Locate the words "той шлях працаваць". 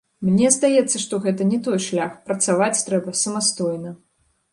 1.67-2.71